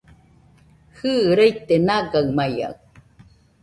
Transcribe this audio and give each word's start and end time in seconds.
Jɨ, 0.97 1.11
raite 1.37 1.75
nagamaiaɨ 1.85 2.73